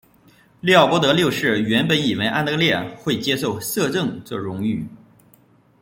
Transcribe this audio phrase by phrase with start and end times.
[0.61, 4.83] 利奥波德六世原本以为安德烈会接受摄政这荣誉。